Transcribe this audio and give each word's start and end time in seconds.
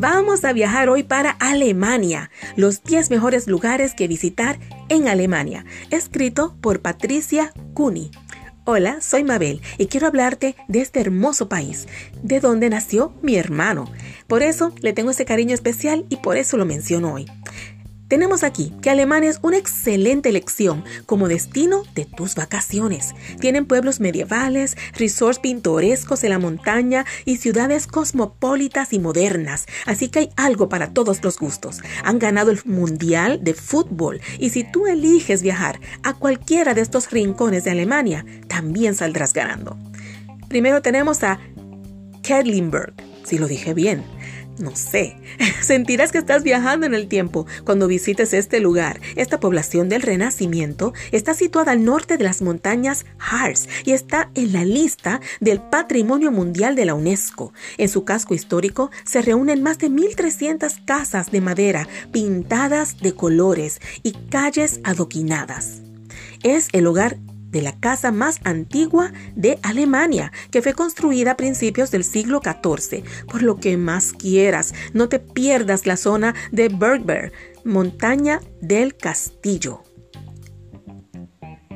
Vamos 0.00 0.46
a 0.46 0.54
viajar 0.54 0.88
hoy 0.88 1.02
para 1.02 1.32
Alemania, 1.32 2.30
los 2.56 2.82
10 2.82 3.10
mejores 3.10 3.46
lugares 3.46 3.92
que 3.92 4.08
visitar 4.08 4.58
en 4.88 5.08
Alemania, 5.08 5.66
escrito 5.90 6.56
por 6.62 6.80
Patricia 6.80 7.52
Cuni. 7.74 8.10
Hola, 8.64 9.02
soy 9.02 9.24
Mabel 9.24 9.60
y 9.76 9.88
quiero 9.88 10.06
hablarte 10.06 10.56
de 10.68 10.80
este 10.80 11.00
hermoso 11.02 11.50
país, 11.50 11.86
de 12.22 12.40
donde 12.40 12.70
nació 12.70 13.12
mi 13.20 13.36
hermano. 13.36 13.92
Por 14.26 14.42
eso 14.42 14.72
le 14.80 14.94
tengo 14.94 15.10
ese 15.10 15.26
cariño 15.26 15.52
especial 15.52 16.06
y 16.08 16.16
por 16.16 16.38
eso 16.38 16.56
lo 16.56 16.64
menciono 16.64 17.12
hoy. 17.12 17.26
Tenemos 18.10 18.42
aquí 18.42 18.72
que 18.82 18.90
Alemania 18.90 19.30
es 19.30 19.38
una 19.40 19.56
excelente 19.56 20.30
elección 20.30 20.82
como 21.06 21.28
destino 21.28 21.84
de 21.94 22.06
tus 22.06 22.34
vacaciones. 22.34 23.14
Tienen 23.38 23.66
pueblos 23.66 24.00
medievales, 24.00 24.76
resorts 24.94 25.38
pintorescos 25.38 26.24
en 26.24 26.30
la 26.30 26.40
montaña 26.40 27.06
y 27.24 27.36
ciudades 27.36 27.86
cosmopolitas 27.86 28.92
y 28.92 28.98
modernas, 28.98 29.66
así 29.86 30.08
que 30.08 30.18
hay 30.18 30.30
algo 30.34 30.68
para 30.68 30.92
todos 30.92 31.22
los 31.22 31.38
gustos. 31.38 31.82
Han 32.02 32.18
ganado 32.18 32.50
el 32.50 32.58
Mundial 32.64 33.44
de 33.44 33.54
Fútbol 33.54 34.20
y 34.40 34.50
si 34.50 34.64
tú 34.64 34.88
eliges 34.88 35.40
viajar 35.42 35.78
a 36.02 36.14
cualquiera 36.14 36.74
de 36.74 36.80
estos 36.80 37.12
rincones 37.12 37.62
de 37.62 37.70
Alemania, 37.70 38.26
también 38.48 38.96
saldrás 38.96 39.32
ganando. 39.32 39.78
Primero 40.48 40.82
tenemos 40.82 41.22
a 41.22 41.38
Kedlinburg, 42.24 42.92
si 43.22 43.38
lo 43.38 43.46
dije 43.46 43.72
bien 43.72 44.02
no 44.60 44.76
sé, 44.76 45.16
sentirás 45.60 46.12
que 46.12 46.18
estás 46.18 46.42
viajando 46.42 46.86
en 46.86 46.94
el 46.94 47.08
tiempo 47.08 47.46
cuando 47.64 47.86
visites 47.86 48.32
este 48.32 48.60
lugar. 48.60 49.00
Esta 49.16 49.40
población 49.40 49.88
del 49.88 50.02
Renacimiento 50.02 50.92
está 51.12 51.34
situada 51.34 51.72
al 51.72 51.84
norte 51.84 52.16
de 52.16 52.24
las 52.24 52.42
montañas 52.42 53.06
Harz 53.18 53.66
y 53.84 53.92
está 53.92 54.30
en 54.34 54.52
la 54.52 54.64
lista 54.64 55.20
del 55.40 55.60
Patrimonio 55.60 56.30
Mundial 56.30 56.76
de 56.76 56.84
la 56.84 56.94
UNESCO. 56.94 57.52
En 57.78 57.88
su 57.88 58.04
casco 58.04 58.34
histórico 58.34 58.90
se 59.04 59.22
reúnen 59.22 59.62
más 59.62 59.78
de 59.78 59.90
1.300 59.90 60.84
casas 60.84 61.30
de 61.30 61.40
madera 61.40 61.88
pintadas 62.12 62.98
de 62.98 63.14
colores 63.14 63.80
y 64.02 64.12
calles 64.30 64.80
adoquinadas. 64.84 65.82
Es 66.42 66.68
el 66.72 66.86
hogar 66.86 67.18
de 67.50 67.62
la 67.62 67.78
casa 67.78 68.12
más 68.12 68.40
antigua 68.44 69.12
de 69.34 69.58
Alemania, 69.62 70.32
que 70.50 70.62
fue 70.62 70.74
construida 70.74 71.32
a 71.32 71.36
principios 71.36 71.90
del 71.90 72.04
siglo 72.04 72.40
XIV. 72.42 73.04
Por 73.26 73.42
lo 73.42 73.56
que 73.56 73.76
más 73.76 74.12
quieras, 74.12 74.74
no 74.92 75.08
te 75.08 75.18
pierdas 75.18 75.86
la 75.86 75.96
zona 75.96 76.34
de 76.52 76.68
Bergberg, 76.68 77.32
montaña 77.64 78.40
del 78.60 78.96
castillo. 78.96 79.82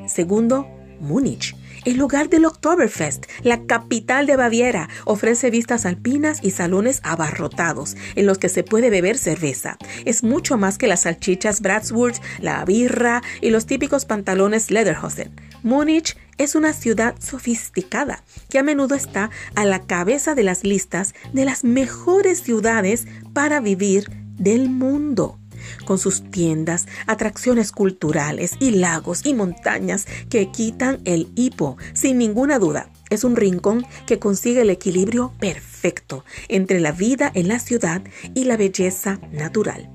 Segundo, 0.06 0.66
Múnich 1.00 1.54
el 1.84 1.96
lugar 1.96 2.28
del 2.28 2.44
Oktoberfest, 2.44 3.26
la 3.42 3.64
capital 3.66 4.26
de 4.26 4.36
Baviera, 4.36 4.88
ofrece 5.04 5.50
vistas 5.50 5.86
alpinas 5.86 6.40
y 6.42 6.50
salones 6.50 7.00
abarrotados 7.02 7.96
en 8.14 8.26
los 8.26 8.38
que 8.38 8.48
se 8.48 8.64
puede 8.64 8.90
beber 8.90 9.18
cerveza. 9.18 9.76
Es 10.04 10.22
mucho 10.22 10.56
más 10.56 10.78
que 10.78 10.86
las 10.86 11.02
salchichas 11.02 11.60
Bratwurst, 11.60 12.22
la 12.40 12.64
birra 12.64 13.22
y 13.40 13.50
los 13.50 13.66
típicos 13.66 14.04
pantalones 14.04 14.70
Lederhosen. 14.70 15.32
Múnich 15.62 16.16
es 16.38 16.54
una 16.54 16.72
ciudad 16.72 17.14
sofisticada 17.20 18.24
que 18.48 18.58
a 18.58 18.62
menudo 18.62 18.94
está 18.94 19.30
a 19.54 19.64
la 19.64 19.86
cabeza 19.86 20.34
de 20.34 20.42
las 20.42 20.64
listas 20.64 21.14
de 21.32 21.44
las 21.44 21.64
mejores 21.64 22.42
ciudades 22.42 23.06
para 23.32 23.60
vivir 23.60 24.10
del 24.36 24.68
mundo 24.68 25.38
con 25.84 25.98
sus 25.98 26.30
tiendas, 26.30 26.86
atracciones 27.06 27.72
culturales 27.72 28.52
y 28.60 28.72
lagos 28.72 29.24
y 29.24 29.34
montañas 29.34 30.06
que 30.28 30.50
quitan 30.50 31.00
el 31.04 31.28
hipo, 31.34 31.76
sin 31.92 32.18
ninguna 32.18 32.58
duda. 32.58 32.90
Es 33.10 33.24
un 33.24 33.36
rincón 33.36 33.86
que 34.06 34.18
consigue 34.18 34.62
el 34.62 34.70
equilibrio 34.70 35.32
perfecto 35.38 36.24
entre 36.48 36.80
la 36.80 36.92
vida 36.92 37.30
en 37.34 37.48
la 37.48 37.58
ciudad 37.58 38.02
y 38.34 38.44
la 38.44 38.56
belleza 38.56 39.20
natural. 39.32 39.90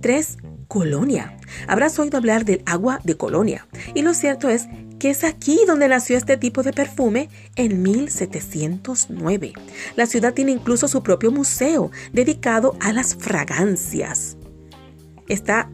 3. 0.00 0.38
Colonia. 0.68 1.36
Habrás 1.68 1.98
oído 1.98 2.18
hablar 2.18 2.44
del 2.44 2.62
agua 2.66 3.00
de 3.04 3.16
Colonia. 3.16 3.66
Y 3.94 4.02
lo 4.02 4.14
cierto 4.14 4.48
es 4.48 4.66
que 4.98 5.10
es 5.10 5.24
aquí 5.24 5.60
donde 5.66 5.88
nació 5.88 6.16
este 6.16 6.36
tipo 6.36 6.62
de 6.62 6.72
perfume 6.72 7.28
en 7.56 7.82
1709. 7.82 9.52
La 9.96 10.06
ciudad 10.06 10.34
tiene 10.34 10.52
incluso 10.52 10.88
su 10.88 11.02
propio 11.02 11.30
museo 11.30 11.90
dedicado 12.12 12.76
a 12.80 12.92
las 12.92 13.14
fragancias 13.14 14.36
está 15.28 15.70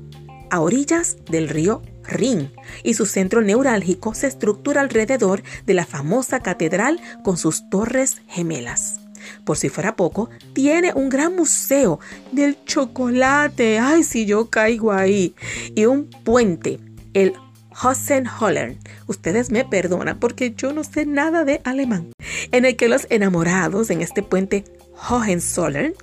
a 0.50 0.60
orillas 0.60 1.16
del 1.30 1.48
río 1.48 1.82
Rin 2.04 2.50
y 2.82 2.94
su 2.94 3.06
centro 3.06 3.40
neurálgico 3.40 4.14
se 4.14 4.26
estructura 4.26 4.80
alrededor 4.80 5.42
de 5.64 5.74
la 5.74 5.86
famosa 5.86 6.40
catedral 6.40 7.00
con 7.22 7.36
sus 7.36 7.68
torres 7.70 8.22
gemelas. 8.26 9.00
Por 9.44 9.56
si 9.56 9.68
fuera 9.68 9.96
poco, 9.96 10.30
tiene 10.54 10.92
un 10.94 11.08
gran 11.08 11.36
museo 11.36 12.00
del 12.32 12.56
chocolate. 12.64 13.78
Ay, 13.78 14.02
si 14.02 14.26
yo 14.26 14.48
caigo 14.48 14.92
ahí. 14.92 15.34
Y 15.74 15.84
un 15.84 16.06
puente, 16.06 16.80
el 17.12 17.34
Hohenzollern. 17.82 18.78
Ustedes 19.06 19.50
me 19.50 19.64
perdonan 19.64 20.18
porque 20.18 20.54
yo 20.56 20.72
no 20.72 20.84
sé 20.84 21.06
nada 21.06 21.44
de 21.44 21.60
alemán. 21.64 22.12
En 22.50 22.64
el 22.64 22.76
que 22.76 22.88
los 22.88 23.06
enamorados 23.10 23.90
en 23.90 24.00
este 24.00 24.22
puente 24.22 24.64
Hohenzollern 25.08 25.94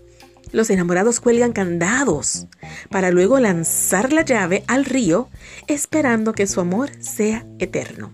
los 0.51 0.69
enamorados 0.69 1.19
cuelgan 1.19 1.53
candados 1.53 2.47
para 2.89 3.11
luego 3.11 3.39
lanzar 3.39 4.13
la 4.13 4.23
llave 4.23 4.63
al 4.67 4.85
río 4.85 5.29
esperando 5.67 6.33
que 6.33 6.47
su 6.47 6.59
amor 6.59 6.89
sea 6.99 7.45
eterno. 7.59 8.13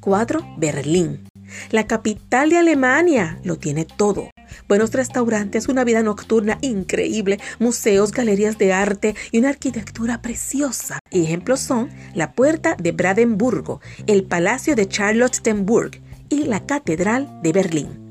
4. 0.00 0.54
Berlín. 0.56 1.28
La 1.70 1.86
capital 1.86 2.50
de 2.50 2.58
Alemania 2.58 3.38
lo 3.42 3.56
tiene 3.56 3.84
todo. 3.84 4.30
Buenos 4.68 4.92
restaurantes, 4.92 5.68
una 5.68 5.84
vida 5.84 6.02
nocturna 6.02 6.58
increíble, 6.60 7.38
museos, 7.58 8.12
galerías 8.12 8.58
de 8.58 8.72
arte 8.72 9.14
y 9.32 9.38
una 9.38 9.50
arquitectura 9.50 10.20
preciosa. 10.22 10.98
Ejemplos 11.10 11.60
son 11.60 11.90
la 12.14 12.32
Puerta 12.32 12.76
de 12.78 12.92
Brandenburgo, 12.92 13.80
el 14.06 14.24
Palacio 14.24 14.76
de 14.76 14.88
Charlottenburg 14.88 16.00
y 16.28 16.44
la 16.44 16.64
Catedral 16.66 17.40
de 17.42 17.52
Berlín. 17.52 18.07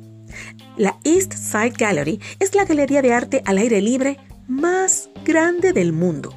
La 0.78 1.00
East 1.04 1.34
Side 1.34 1.74
Gallery 1.76 2.22
es 2.40 2.54
la 2.54 2.64
galería 2.64 3.02
de 3.02 3.12
arte 3.12 3.42
al 3.46 3.58
aire 3.58 3.82
libre 3.82 4.20
más 4.48 5.10
grande 5.26 5.74
del 5.74 5.92
mundo. 5.92 6.36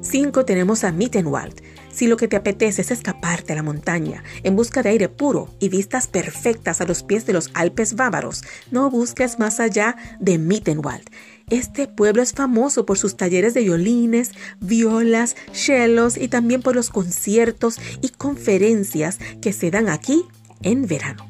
5. 0.00 0.46
Tenemos 0.46 0.82
a 0.84 0.90
Mittenwald. 0.90 1.60
Si 1.92 2.06
lo 2.06 2.16
que 2.16 2.26
te 2.26 2.36
apetece 2.36 2.80
es 2.80 2.90
escaparte 2.90 3.52
a 3.52 3.56
la 3.56 3.62
montaña 3.62 4.24
en 4.44 4.56
busca 4.56 4.82
de 4.82 4.88
aire 4.88 5.10
puro 5.10 5.54
y 5.60 5.68
vistas 5.68 6.06
perfectas 6.06 6.80
a 6.80 6.86
los 6.86 7.02
pies 7.02 7.26
de 7.26 7.34
los 7.34 7.50
Alpes 7.52 7.96
bávaros, 7.96 8.44
no 8.70 8.88
busques 8.88 9.38
más 9.38 9.60
allá 9.60 9.96
de 10.18 10.38
Mittenwald. 10.38 11.04
Este 11.50 11.86
pueblo 11.86 12.22
es 12.22 12.32
famoso 12.32 12.86
por 12.86 12.96
sus 12.96 13.18
talleres 13.18 13.52
de 13.52 13.60
violines, 13.60 14.32
violas, 14.58 15.36
cellos 15.52 16.16
y 16.16 16.28
también 16.28 16.62
por 16.62 16.76
los 16.76 16.88
conciertos 16.88 17.78
y 18.00 18.08
conferencias 18.08 19.18
que 19.42 19.52
se 19.52 19.70
dan 19.70 19.90
aquí 19.90 20.24
en 20.62 20.86
verano. 20.86 21.29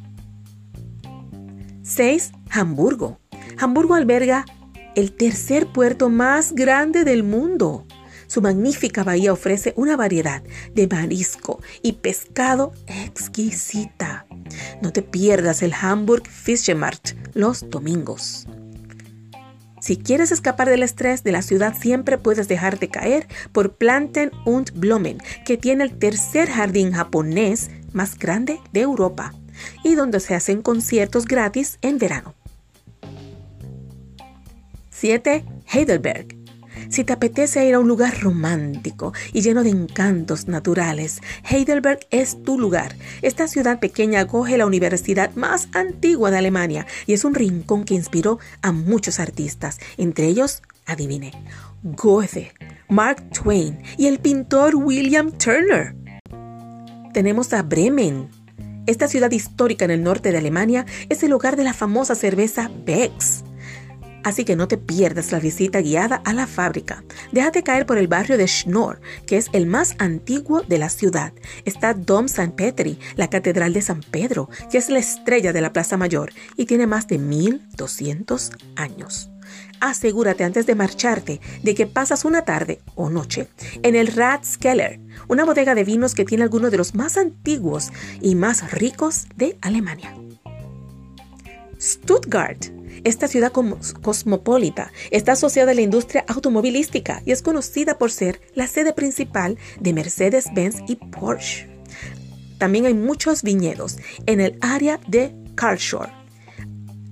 6. 1.91 2.31
Hamburgo. 2.51 3.19
Hamburgo 3.59 3.95
alberga 3.95 4.45
el 4.95 5.11
tercer 5.11 5.67
puerto 5.67 6.09
más 6.09 6.53
grande 6.53 7.03
del 7.03 7.25
mundo. 7.25 7.85
Su 8.29 8.41
magnífica 8.41 9.03
bahía 9.03 9.33
ofrece 9.33 9.75
una 9.77 9.97
variedad 9.97 10.41
de 10.73 10.87
marisco 10.87 11.61
y 11.83 11.95
pescado 11.95 12.73
exquisita. 12.87 14.25
No 14.81 14.93
te 14.93 15.03
pierdas 15.03 15.63
el 15.63 15.75
Hamburg 15.75 16.29
Fischemarkt 16.29 17.17
los 17.35 17.69
domingos. 17.69 18.47
Si 19.81 19.97
quieres 19.97 20.31
escapar 20.31 20.69
del 20.69 20.85
estrés 20.85 21.25
de 21.25 21.33
la 21.33 21.43
ciudad, 21.43 21.75
siempre 21.77 22.19
puedes 22.19 22.47
dejarte 22.47 22.89
caer 22.89 23.27
por 23.51 23.75
Planten 23.75 24.31
und 24.45 24.71
Blumen, 24.75 25.19
que 25.45 25.57
tiene 25.57 25.83
el 25.83 25.99
tercer 25.99 26.51
jardín 26.51 26.93
japonés 26.93 27.69
más 27.93 28.17
grande 28.17 28.61
de 28.73 28.83
Europa 28.83 29.35
y 29.85 29.95
donde 29.95 30.21
se 30.21 30.35
hacen 30.35 30.63
conciertos 30.63 31.27
gratis 31.27 31.79
en 31.83 31.99
verano. 31.99 32.35
7. 34.91 35.45
Heidelberg. 35.73 36.41
Si 36.89 37.05
te 37.05 37.13
apetece 37.13 37.67
ir 37.67 37.75
a 37.75 37.79
un 37.79 37.89
lugar 37.89 38.21
romántico 38.21 39.13
y 39.33 39.43
lleno 39.43 39.63
de 39.63 39.71
encantos 39.71 40.49
naturales, 40.49 41.21
Heidelberg 41.49 42.01
es 42.11 42.43
tu 42.43 42.59
lugar. 42.59 42.97
Esta 43.23 43.49
ciudad 43.49 43.79
pequeña 43.79 44.21
acoge 44.21 44.59
la 44.59 44.67
universidad 44.67 45.35
más 45.35 45.69
antigua 45.73 46.31
de 46.31 46.39
Alemania 46.39 46.87
y 47.07 47.13
es 47.13 47.25
un 47.25 47.35
rincón 47.35 47.85
que 47.85 47.95
inspiró 47.95 48.39
a 48.63 48.73
muchos 48.73 49.21
artistas, 49.21 49.79
entre 49.99 50.27
ellos, 50.27 50.63
adivine, 50.87 51.33
Goethe, 51.83 52.53
Mark 52.89 53.23
Twain 53.31 53.83
y 53.97 54.07
el 54.07 54.19
pintor 54.19 54.75
William 54.75 55.31
Turner. 55.33 55.95
Tenemos 57.13 57.53
a 57.53 57.63
Bremen. 57.63 58.29
Esta 58.91 59.07
ciudad 59.07 59.31
histórica 59.31 59.85
en 59.85 59.93
el 59.93 60.03
norte 60.03 60.33
de 60.33 60.39
Alemania 60.39 60.85
es 61.09 61.23
el 61.23 61.33
hogar 61.33 61.55
de 61.55 61.63
la 61.63 61.73
famosa 61.73 62.17
cerveza 62.17 62.73
Beck's. 62.85 63.45
Así 64.23 64.45
que 64.45 64.57
no 64.57 64.69
te 64.69 64.77
pierdas 64.77 65.33
la 65.33 65.41
visita 65.41 65.81
guiada 65.81 66.17
a 66.25 66.33
la 66.33 66.47
fábrica. 66.47 67.05
Déjate 67.33 67.63
caer 67.63 67.87
por 67.87 67.99
el 67.99 68.09
barrio 68.09 68.37
de 68.37 68.47
Schnorr, 68.47 69.01
que 69.27 69.37
es 69.37 69.49
el 69.53 69.67
más 69.67 69.95
antiguo 69.99 70.63
de 70.63 70.79
la 70.79 70.89
ciudad. 70.89 71.33
Está 71.65 71.95
Dom 71.95 72.29
San 72.29 72.53
Petri, 72.53 72.99
la 73.17 73.29
Catedral 73.29 73.73
de 73.73 73.83
San 73.83 74.01
Pedro, 74.01 74.49
que 74.71 74.79
es 74.79 74.91
la 74.91 74.99
estrella 74.99 75.53
de 75.53 75.61
la 75.61 75.73
Plaza 75.73 75.97
Mayor 75.97 76.33
y 76.57 76.67
tiene 76.67 76.87
más 76.87 77.09
de 77.09 77.19
1200 77.19 78.53
años. 78.77 79.31
Asegúrate 79.81 80.45
antes 80.45 80.67
de 80.67 80.75
marcharte 80.75 81.41
de 81.63 81.75
que 81.75 81.87
pasas 81.87 82.25
una 82.25 82.43
tarde 82.43 82.81
o 82.95 83.09
noche 83.09 83.49
en 83.83 83.95
el 83.95 84.09
Ratskeller, 84.09 85.01
una 85.29 85.45
bodega 85.45 85.75
de 85.75 85.85
vinos 85.85 86.15
que 86.15 86.25
tiene 86.25 86.45
algunos 86.45 86.71
de 86.71 86.77
los 86.77 86.95
más 86.95 87.17
antiguos 87.17 87.91
y 88.21 88.35
más 88.35 88.71
ricos 88.73 89.27
de 89.37 89.57
Alemania. 89.63 90.15
Stuttgart 91.81 92.67
esta 93.05 93.29
ciudad 93.29 93.53
cosmopolita 93.53 94.93
está 95.11 95.33
asociada 95.33 95.73
a 95.73 95.75
la 95.75 95.81
industria 95.81 96.25
automovilística 96.29 97.23
y 97.25 97.33
es 97.33 97.43
conocida 97.43 97.99
por 97.99 98.11
ser 98.11 98.41
la 98.55 98.67
sede 98.67 98.93
principal 98.93 99.59
de 99.81 99.93
Mercedes-Benz 99.93 100.83
y 100.89 100.97
Porsche. 100.97 101.69
También 102.59 102.87
hay 102.87 102.95
muchos 102.95 103.43
viñedos 103.43 103.97
en 104.27 104.41
el 104.41 104.59
área 104.61 105.01
de 105.09 105.35
Karlsruhe. 105.55 106.09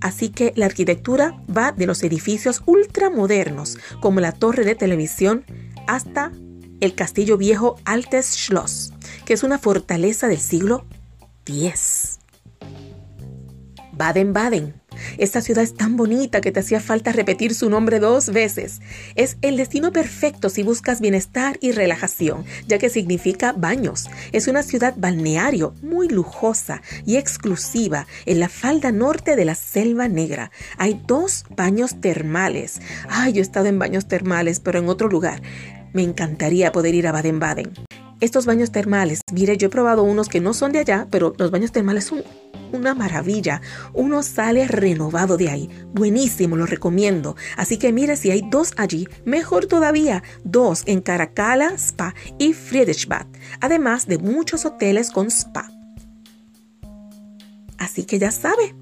Así 0.01 0.29
que 0.29 0.53
la 0.55 0.67
arquitectura 0.67 1.43
va 1.55 1.73
de 1.73 1.87
los 1.87 2.03
edificios 2.03 2.63
ultramodernos, 2.67 3.79
como 4.01 4.21
la 4.21 4.33
torre 4.33 4.65
de 4.65 4.75
televisión, 4.75 5.45
hasta 5.87 6.33
el 6.81 6.95
castillo 6.95 7.37
viejo 7.37 7.77
Altes 7.85 8.27
Schloss, 8.27 8.93
que 9.25 9.35
es 9.35 9.43
una 9.43 9.59
fortaleza 9.59 10.29
del 10.29 10.39
siglo 10.39 10.87
X. 11.47 12.19
Baden-Baden 13.93 14.75
esta 15.17 15.41
ciudad 15.41 15.65
es 15.65 15.75
tan 15.75 15.97
bonita 15.97 16.41
que 16.41 16.53
te 16.53 16.61
hacía 16.61 16.81
falta 16.81 17.13
repetir 17.13 17.55
su 17.55 17.71
nombre 17.71 17.99
dos 18.01 18.31
veces. 18.31 18.81
Es 19.15 19.39
el 19.43 19.57
destino 19.57 19.93
perfecto 19.93 20.51
si 20.51 20.63
buscas 20.63 21.01
bienestar 21.01 21.59
y 21.61 21.73
relajación, 21.73 22.45
ya 22.67 22.79
que 22.79 22.91
significa 22.91 23.53
baños. 23.53 24.09
Es 24.33 24.49
una 24.49 24.63
ciudad 24.63 24.95
balneario 24.97 25.75
muy 25.83 26.09
lujosa 26.09 26.83
y 27.07 27.17
exclusiva 27.17 28.07
en 28.27 28.41
la 28.41 28.49
falda 28.49 28.93
norte 28.93 29.37
de 29.37 29.45
la 29.45 29.55
Selva 29.55 30.09
Negra. 30.09 30.51
Hay 30.77 31.01
dos 31.07 31.45
baños 31.57 32.01
termales. 32.01 32.81
Ay, 33.09 33.33
yo 33.33 33.39
he 33.39 33.43
estado 33.43 33.67
en 33.67 33.79
baños 33.79 34.07
termales, 34.07 34.61
pero 34.61 34.79
en 34.79 34.89
otro 34.89 35.09
lugar. 35.09 35.43
Me 35.93 36.03
encantaría 36.03 36.71
poder 36.73 36.95
ir 36.95 37.07
a 37.07 37.13
Baden-Baden. 37.13 37.88
Estos 38.21 38.47
baños 38.47 38.73
termales, 38.73 39.21
mire, 39.33 39.57
yo 39.57 39.69
he 39.69 39.71
probado 39.71 40.03
unos 40.03 40.29
que 40.29 40.41
no 40.41 40.53
son 40.53 40.73
de 40.73 40.81
allá, 40.81 41.07
pero 41.11 41.35
los 41.39 41.53
baños 41.53 41.71
termales 41.71 42.05
son 42.05 42.25
una 42.73 42.95
maravilla. 42.95 43.61
Uno 43.95 44.23
sale 44.23 44.67
renovado 44.67 45.37
de 45.37 45.49
ahí. 45.49 45.71
Buenísimo, 45.93 46.57
lo 46.57 46.67
recomiendo. 46.67 47.37
Así 47.57 47.79
que 47.79 47.93
mire 47.93 48.17
si 48.17 48.31
hay 48.31 48.43
dos 48.51 48.75
allí, 48.77 49.09
mejor 49.25 49.67
todavía, 49.67 50.23
dos 50.45 50.83
en 50.87 51.01
Caracalla 51.01 51.71
Spa 51.77 52.15
y 52.39 52.55
Friedrichsbad, 52.55 53.27
además 53.61 54.07
de 54.07 54.19
muchos 54.19 54.65
hoteles 54.65 55.11
con 55.11 55.29
spa. 55.29 55.71
Así 57.79 58.05
que 58.05 58.19
ya 58.19 58.33
sabe, 58.33 58.75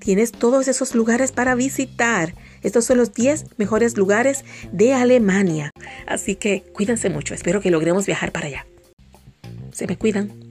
tienes 0.00 0.32
todos 0.32 0.66
esos 0.66 0.94
lugares 0.94 1.30
para 1.30 1.54
visitar. 1.54 2.34
Estos 2.66 2.84
son 2.84 2.98
los 2.98 3.14
10 3.14 3.58
mejores 3.58 3.96
lugares 3.96 4.44
de 4.72 4.92
Alemania. 4.92 5.70
Así 6.04 6.34
que 6.34 6.64
cuídense 6.72 7.08
mucho. 7.10 7.32
Espero 7.32 7.60
que 7.60 7.70
logremos 7.70 8.06
viajar 8.06 8.32
para 8.32 8.48
allá. 8.48 8.66
Se 9.70 9.86
me 9.86 9.96
cuidan. 9.96 10.45